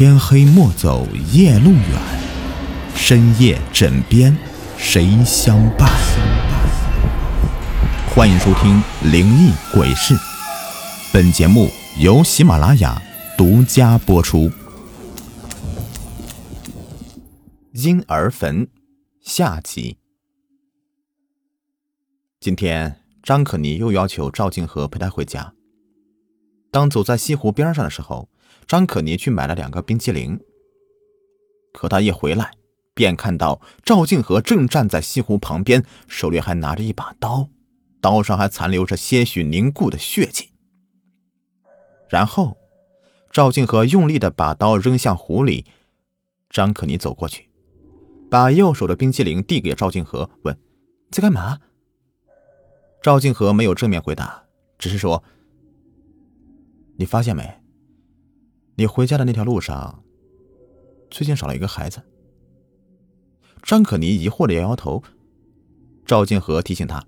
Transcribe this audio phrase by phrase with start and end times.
[0.00, 2.00] 天黑莫走夜路远，
[2.94, 4.34] 深夜枕边
[4.78, 5.90] 谁相伴？
[8.08, 8.82] 欢迎收听
[9.12, 10.14] 《灵异鬼事》，
[11.12, 11.68] 本节目
[11.98, 12.98] 由喜马拉雅
[13.36, 14.50] 独家播出。
[17.72, 18.66] 婴儿坟
[19.20, 19.98] 下集。
[22.40, 25.52] 今天张可妮又要求赵静和陪她回家。
[26.70, 28.29] 当走在西湖边上的时候，
[28.70, 30.38] 张可妮去买了两个冰淇淋。
[31.72, 32.52] 可他一回来，
[32.94, 37.48] 便看到赵静和正站在西湖旁边，手里还拿着一把刀，
[38.00, 40.52] 刀上还残留着些许凝固的血迹。
[42.08, 42.56] 然后，
[43.32, 45.66] 赵静和用力的把刀扔向湖里。
[46.48, 47.50] 张可妮走过去，
[48.30, 50.56] 把右手的冰淇淋递给赵静和，问
[51.10, 51.58] ：“在干嘛？”
[53.02, 54.44] 赵静和没有正面回答，
[54.78, 55.24] 只是说。
[56.96, 57.59] 你发现没？
[58.80, 60.02] 你回家的那条路上，
[61.10, 62.02] 最近少了一个孩子。
[63.62, 65.02] 张可妮疑惑的摇摇头。
[66.06, 67.06] 赵静和提醒他：“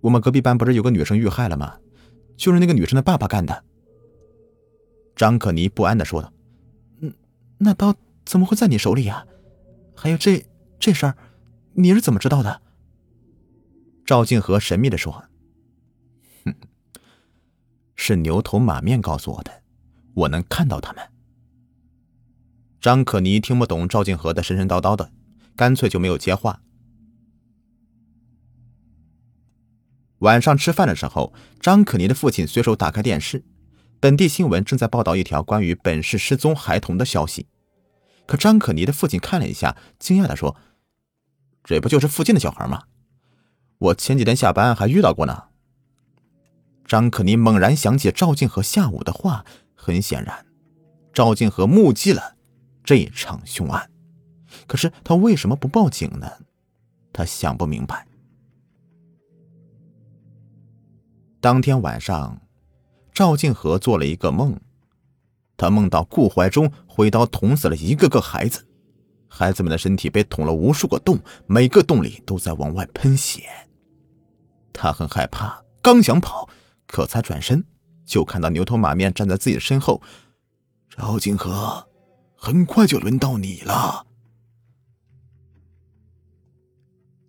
[0.00, 1.78] 我们隔壁班不是有个女生遇害了吗？
[2.34, 3.62] 就是那个女生的爸爸干的。”
[5.14, 6.32] 张可妮不安的说道
[7.00, 7.12] ：“嗯，
[7.58, 9.26] 那刀怎么会在你手里呀？
[9.94, 10.42] 还有这
[10.80, 11.14] 这事儿，
[11.74, 12.62] 你是怎么知道的？”
[14.06, 15.26] 赵静和神秘的说。
[16.46, 16.54] 哼
[17.94, 19.62] 是牛头马面告诉我的，
[20.14, 21.02] 我能看到他们。
[22.80, 25.10] 张可妮听不懂赵静和的神神叨叨的，
[25.56, 26.60] 干脆就没有接话。
[30.18, 33.44] 晚上吃饭的时候，张可妮的父亲随手打开电视，
[34.00, 37.46] 本地新闻正在报道一条关于本市失踪孩童的消息。
[38.26, 40.56] 可张可妮的父亲看了一下，惊讶的说
[41.64, 42.84] ：“这不就是附近的小孩吗？
[43.78, 45.44] 我前几天下班还遇到过呢。”
[46.86, 49.44] 张可妮猛然想起赵静和下午的话，
[49.74, 50.46] 很显然，
[51.12, 52.36] 赵静和目击了
[52.82, 53.90] 这场凶案。
[54.66, 56.30] 可是他为什么不报警呢？
[57.12, 58.06] 他想不明白。
[61.40, 62.40] 当天晚上，
[63.12, 64.58] 赵静和做了一个梦，
[65.56, 68.66] 他梦到顾怀忠挥刀捅死了一个个孩子，
[69.28, 73.42] 孩子们的身体被捅了无数个洞，每个洞里都在往外喷血。
[74.72, 76.48] 他很害怕，刚想跑。
[76.86, 77.64] 可才转身，
[78.04, 80.00] 就看到牛头马面站在自己的身后。
[80.88, 81.88] 赵景和，
[82.36, 84.06] 很快就轮到你了。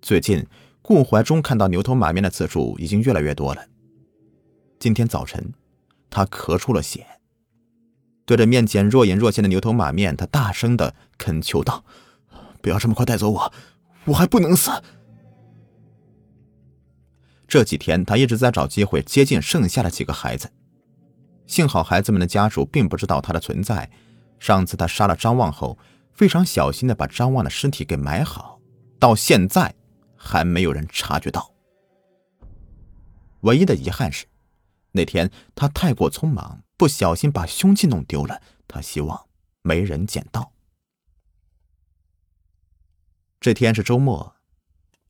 [0.02, 0.46] 最近，
[0.84, 3.66] 顾怀忠看到牛头马面的次数已经越来越多了。
[4.78, 5.52] 今天早晨，
[6.12, 7.08] 他咳出了血，
[8.24, 11.84] 对着面前若隐若现的牛头马面，他大声的恳求道
[12.62, 13.52] ：“不要这么快带走我，
[14.06, 14.70] 我还不能死。”
[17.48, 20.52] 这几天，他一直在找机会接近剩下的几个孩子。
[21.48, 23.90] 幸好孩子们的家属并不知道他的存在。
[24.40, 25.78] 上次他杀了张望后，
[26.12, 28.60] 非常小心的把张望的尸体给埋好，
[29.00, 29.74] 到现在
[30.16, 31.52] 还没有人察觉到。
[33.42, 34.26] 唯一的遗憾是，
[34.92, 38.42] 那天他太过匆忙，不小心把凶器弄丢了。
[38.68, 39.28] 他希望
[39.62, 40.52] 没人捡到。
[43.40, 44.36] 这天是周末。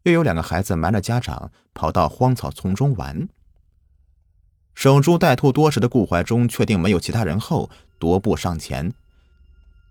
[0.03, 3.27] 又有两个孩子瞒着家长跑到荒草丛中玩。
[4.75, 7.69] 守株待兔多时的顾怀忠确定没有其他人后，
[7.99, 8.93] 踱步上前，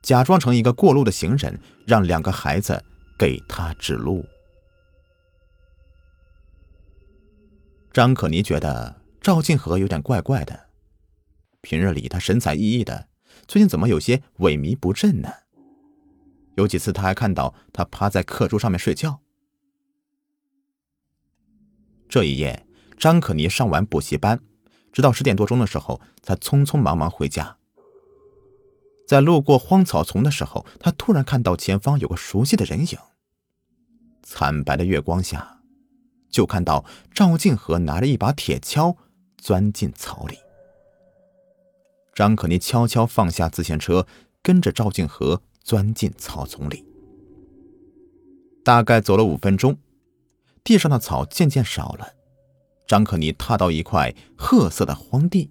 [0.03, 2.85] 假装成一个过路的行人，让两个孩子
[3.19, 4.25] 给他指路。
[7.93, 10.69] 张可妮觉得赵静和有点怪怪的，
[11.63, 13.09] 平日里他神采奕奕的，
[13.49, 15.33] 最近怎么有些萎靡不振呢？
[16.57, 19.21] 有几次他还看到他趴在课桌上面睡觉。
[22.09, 22.67] 这一夜，
[22.99, 24.41] 张可妮上完补习班，
[24.95, 27.57] 直到十点多钟的时候，才匆匆忙忙回家。
[29.09, 32.97] 在路过荒草丛的时候，他突然看到前方有个熟悉的人影。
[34.23, 35.61] 惨白的月光下，
[36.31, 38.97] 就看到赵静和拿着一把铁锹
[39.37, 40.39] 钻进草里。
[42.15, 44.07] 张可妮悄悄放下自行车，
[44.41, 46.87] 跟着赵静和钻进草丛里。
[48.65, 49.77] 大概走了五分钟。
[50.63, 52.15] 地上的草渐渐少了，
[52.87, 55.51] 张可妮踏到一块褐色的荒地。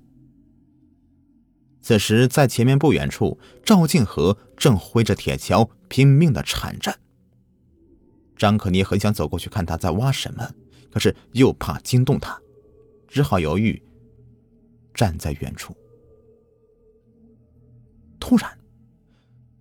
[1.81, 6.97] 此时，在前面不远处，赵静和正挥着铁锹拼命的铲着。
[8.37, 10.49] 张可妮很想走过去看他在挖什么，
[10.91, 12.39] 可是又怕惊动他，
[13.07, 13.81] 只好犹豫，
[14.93, 15.75] 站在远处。
[18.19, 18.57] 突然，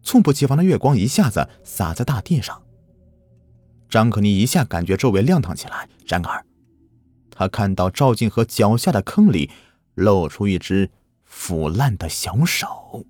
[0.03, 2.63] 猝不及防的月光一下子洒在大地上。
[3.89, 6.47] 张可妮一下感觉周围亮堂起来，然而，
[7.43, 9.51] 他看到赵静和脚下的坑里
[9.95, 10.91] 露出一只
[11.25, 13.05] 腐烂的小手。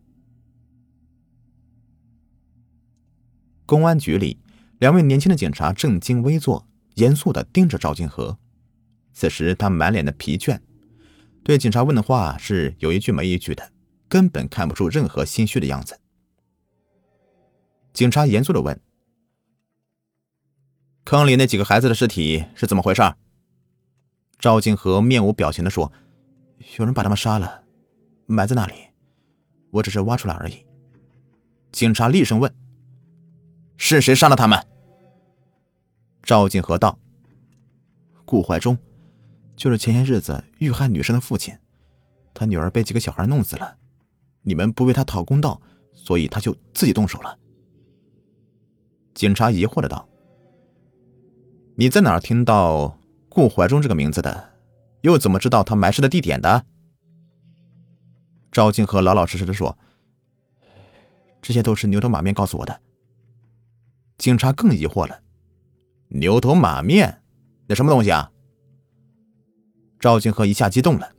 [3.67, 4.39] 公安局里
[4.79, 8.39] 两位年轻的警察正襟危坐严肃的盯着赵静和。
[9.13, 10.59] 此时他满脸的疲倦
[11.45, 13.71] 对警察问的话是有一句没一句的
[14.09, 16.01] 根本看不出任何心虚的样子。
[17.93, 18.81] 警察严肃的问
[21.05, 23.03] 坑里那几个孩子的尸体是怎么回事
[24.43, 25.93] 赵金河面无表情地说
[26.77, 27.63] ：“有人把他们杀了，
[28.27, 28.75] 埋在那里，
[29.71, 30.67] 我只是挖出来而已。”
[31.71, 32.53] 警察厉声问
[33.79, 34.67] ：“是谁杀了他们？”
[36.25, 36.99] 赵金河道
[38.27, 38.77] ：“顾怀忠，
[39.55, 41.57] 就是前些日子遇害女生的父亲，
[42.35, 43.77] 他女儿被几个小孩弄死了，
[44.43, 45.63] 你们不为他讨公道，
[45.95, 47.39] 所以他就自己动手了。”
[49.15, 50.09] 警察疑惑的道
[51.79, 52.99] ：“你在哪儿听到
[53.33, 54.51] 顾怀忠这个名字的？
[55.01, 56.67] 又怎么知道他埋尸的地点的？”
[58.53, 59.79] 赵静和老老实实的说
[61.41, 62.81] ：“这些都是牛头马面告诉我的。”
[64.19, 65.23] 警察更疑惑了
[66.21, 67.23] ：“牛头马面，
[67.69, 68.31] 那什么东西啊？”
[69.99, 71.13] 赵静和一下激动了：“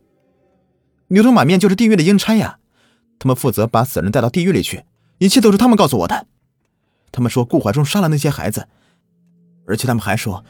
[1.09, 2.59] 牛头马面就是地狱的阴差呀！
[3.17, 4.85] 他们负责把死人带到地狱里去，
[5.17, 6.27] 一切都是他们告诉我的。”
[7.11, 8.67] 他们说顾怀忠杀了那些孩子，
[9.65, 10.45] 而且他们还说，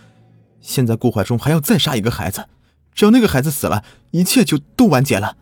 [0.64, 2.48] 现在顾怀忠还要再杀一个孩子，
[2.94, 5.38] 只要那个孩子死了，一切就都完结了。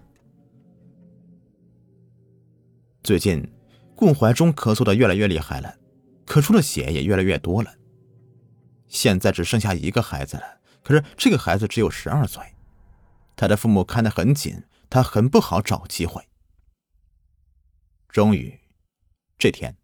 [3.03, 3.47] 最近，
[3.95, 5.77] 顾怀忠咳嗽的越来越厉害了，
[6.25, 7.71] 咳出的血也越来越多了。
[8.87, 10.43] 现在只剩下一个孩子了，
[10.83, 12.43] 可是这个孩子只有十二岁，
[13.35, 16.27] 他的父母看得很紧，他很不好找机会。
[18.09, 18.59] 终于，
[19.37, 19.77] 这天。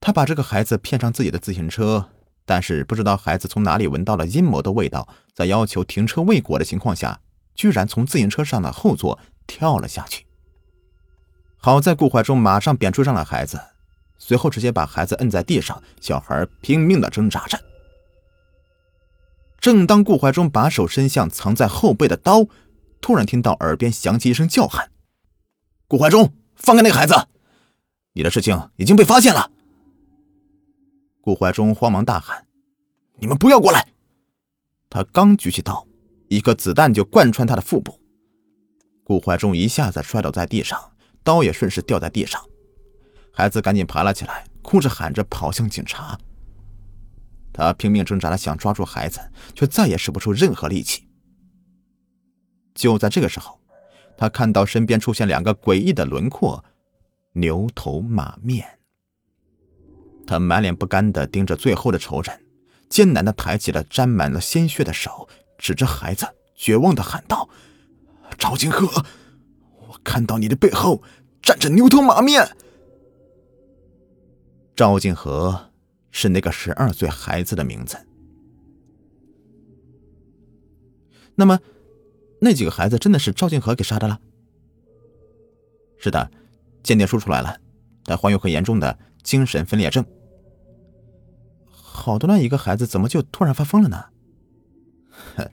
[0.00, 2.10] 他把这个孩子骗上自己的自行车，
[2.46, 7.20] 但是不知道孩子从哪里闻到了阴谋的味道，在要求停车未果的情况下，
[7.54, 10.26] 居然从自行车上的后座跳了下去。
[11.56, 13.58] 好在顾怀忠马上便追上了孩子，
[14.18, 17.58] 随后直接把孩子摁在地上，小孩拼命的挣扎着。
[19.58, 22.44] 正当顾怀忠把手伸向藏在后背的刀，
[23.00, 24.90] 突然听到耳边响起一声叫喊
[25.88, 27.14] ：“顾怀忠，放开那个孩子！
[28.12, 29.50] 你的事情已经被发现了。”
[31.24, 32.46] 顾怀忠慌忙大喊
[33.16, 33.94] ：“你们不要过来！”
[34.90, 35.86] 他刚举起刀，
[36.28, 37.98] 一颗子弹就贯穿他的腹部。
[39.02, 40.92] 顾怀忠一下子摔倒在地上，
[41.22, 42.44] 刀也顺势掉在地上。
[43.32, 46.18] 孩子赶紧爬了起来，哭着喊着跑向警察。
[47.54, 49.18] 他拼命挣扎的想抓住孩子，
[49.54, 51.08] 却再也使不出任何力气。
[52.74, 53.58] 就在这个时候，
[54.18, 56.62] 他看到身边出现两个诡异的轮廓，
[57.32, 58.78] 牛头马面。
[60.26, 62.44] 他满脸不甘的盯着最后的仇人，
[62.88, 65.28] 艰难的抬起了沾满了鲜血的手，
[65.58, 67.48] 指着孩子，绝望的喊道
[68.38, 69.04] ：“赵金河，
[69.88, 71.02] 我看到你的背后
[71.42, 72.56] 站着牛头马面。”
[74.74, 75.70] 赵金河
[76.10, 77.96] 是那个十二岁孩子的名字。
[81.36, 81.60] 那么，
[82.40, 84.20] 那几个孩子真的是赵金河给杀的了？
[85.98, 86.30] 是的，
[86.82, 87.58] 鉴定书出来了，
[88.04, 88.98] 他患有很严重的。
[89.24, 90.04] 精神分裂症，
[91.72, 94.04] 好端端一个孩子，怎么就突然发疯了呢？
[95.36, 95.50] 哼，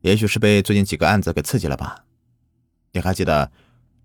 [0.00, 2.06] 也许是被最近几个案子给刺激了吧？
[2.92, 3.52] 你还记得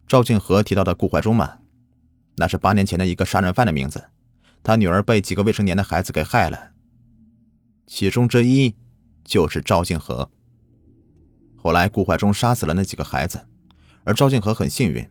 [0.05, 1.59] 赵静和提到的顾怀忠吗？
[2.35, 4.09] 那是八年前的一个杀人犯的名字，
[4.61, 6.71] 他女儿被几个未成年的孩子给害了，
[7.87, 8.75] 其中之一
[9.23, 10.29] 就是赵静和。
[11.55, 13.47] 后来顾怀忠杀死了那几个孩子，
[14.03, 15.09] 而赵静和很幸运，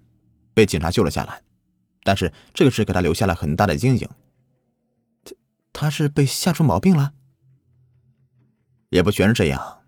[0.53, 1.43] 被警察救了下来。
[2.03, 4.09] 但是这个事给他留下了很大的阴影。
[5.25, 5.35] 他
[5.73, 7.13] 他是被吓出毛病了？
[8.91, 9.83] 也不全是这样，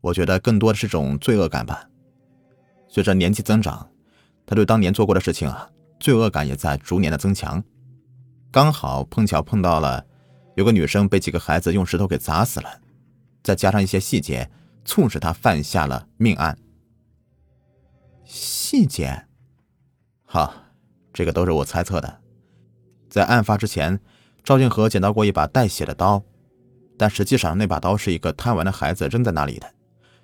[0.00, 1.88] 我觉得更多的是种罪恶感吧。
[2.88, 3.90] 随着年纪增长，
[4.44, 7.62] 他对当年做过的事情啊，罪恶感也在逐年的增强。
[8.50, 10.04] 刚好碰巧碰到了
[10.56, 12.80] 有个女生被几个孩子用石头给砸死了，
[13.42, 14.50] 再加上一些细节，
[14.84, 16.58] 促使他犯下了命案。
[18.24, 19.26] 细节，
[20.24, 20.69] 好。
[21.12, 22.20] 这个都是我猜测的。
[23.08, 23.98] 在案发之前，
[24.44, 26.22] 赵静和捡到过一把带血的刀，
[26.96, 29.74] 但实际上那把刀是一个贪玩的孩子扔在那里的。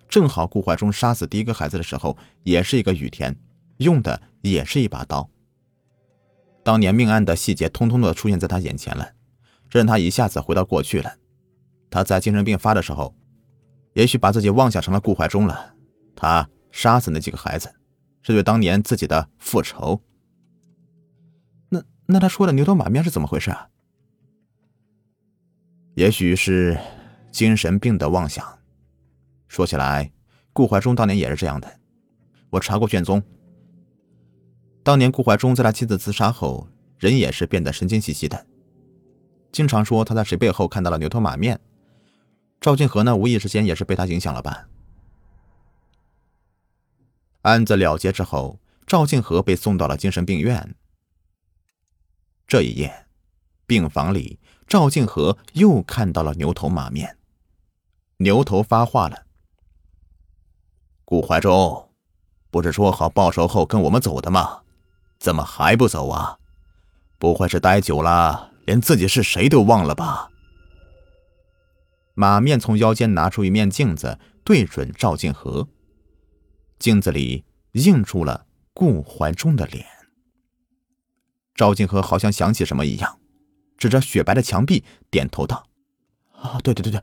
[0.08, 3.36] 正好顾怀忠杀死第一个孩子的时候，也是一个雨天，
[3.78, 5.28] 用的也是一把刀。
[6.62, 9.08] 当年命案的细节通通的出现在他眼前了，
[9.68, 11.12] 这让他一下子回到过去了。
[11.90, 13.14] 他在精神病发的时候，
[13.94, 15.74] 也许把自己妄想成了顾怀忠了。
[16.14, 17.72] 他杀死那几个孩子，
[18.22, 20.00] 是对当年自己的复仇。
[22.06, 23.68] 那他说的牛头马面是怎么回事啊？
[25.94, 26.78] 也许是
[27.32, 28.58] 精神病的妄想。
[29.48, 30.12] 说起来，
[30.52, 31.80] 顾怀忠当年也是这样的。
[32.50, 33.22] 我查过卷宗，
[34.82, 38.46] 当年顾怀忠在他妻子自杀后，人也是变得神经兮兮的。
[39.50, 41.58] 经常说他在谁背后看到了牛头马面。
[42.60, 44.68] 赵静和呢，无意之间也是被他影响了吧？
[47.42, 50.74] 案子了结之后，赵静和被送到了精神病院。
[52.46, 53.06] 这一夜，
[53.66, 54.38] 病房里，
[54.68, 57.18] 赵静和又看到了牛头马面。
[58.18, 59.26] 牛头发话了
[61.04, 61.90] ：“顾怀忠，
[62.50, 64.60] 不是说好报仇后跟我们走的吗？
[65.18, 66.38] 怎么还不走啊？
[67.18, 70.30] 不会是待久了，连自己是谁都忘了吧？”
[72.14, 75.66] 马面从腰间拿出一面镜子，对准赵静和。
[76.78, 79.84] 镜子里映出了顾怀忠的脸。
[81.56, 83.18] 赵静和好像想起什么一样，
[83.78, 85.66] 指着雪白的墙壁点头道
[86.38, 87.02] ：“啊，对对对对，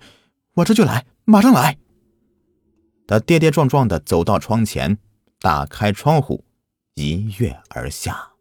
[0.54, 1.78] 我这就来，马上来。”
[3.08, 4.98] 他跌跌撞撞的走到窗前，
[5.40, 6.46] 打开窗户，
[6.94, 8.32] 一跃而下。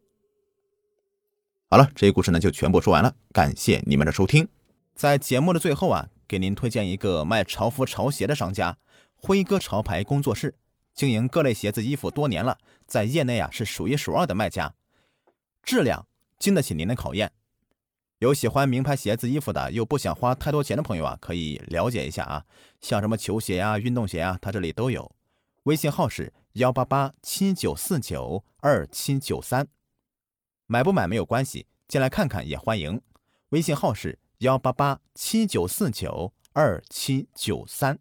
[1.71, 4.47] 好了，这一故事呢就全部说完了，感谢你们的收听。
[4.95, 6.09] 在节目的最后啊。
[6.29, 8.79] 给您推荐一个卖潮服潮鞋的商家——
[9.21, 10.55] 辉哥潮牌工作室，
[10.95, 14.73] 经营各类鞋子衣服多年了，在业内啊是数一数二的卖家，
[15.63, 16.07] 质量
[16.39, 17.33] 经得起您的考验。
[18.19, 22.45] 有喜欢名牌鞋子衣服的，又不想花太多钱的朋友啊，可以了解一下啊，
[22.81, 25.11] 像什么球鞋呀、运动鞋啊，他这里都有。
[25.65, 29.69] 微信号是幺八八七九四九二七九三，
[30.67, 33.01] 买不买没有关系，进来看看也欢迎。
[33.51, 34.19] 微信号是。
[34.43, 38.01] 幺八八七九四九二七九三。